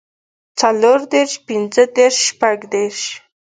[0.59, 3.01] څلور دېرش پنځۀ دېرش شپږ دېرش